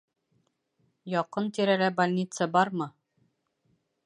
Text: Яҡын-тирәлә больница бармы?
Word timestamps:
Яҡын-тирәлә 1.13 1.91
больница 2.01 2.51
бармы? 2.57 2.93